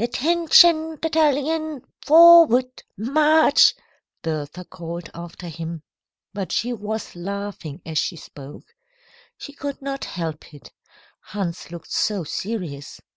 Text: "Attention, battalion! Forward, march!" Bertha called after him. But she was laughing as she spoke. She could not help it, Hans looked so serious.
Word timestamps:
"Attention, 0.00 0.96
battalion! 0.96 1.80
Forward, 2.04 2.82
march!" 2.98 3.72
Bertha 4.20 4.64
called 4.64 5.08
after 5.14 5.46
him. 5.46 5.80
But 6.34 6.50
she 6.50 6.72
was 6.72 7.14
laughing 7.14 7.82
as 7.86 7.96
she 7.98 8.16
spoke. 8.16 8.74
She 9.38 9.52
could 9.52 9.80
not 9.80 10.04
help 10.04 10.52
it, 10.52 10.72
Hans 11.20 11.70
looked 11.70 11.92
so 11.92 12.24
serious. 12.24 13.00